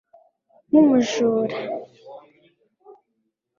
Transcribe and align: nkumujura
nkumujura 0.67 1.57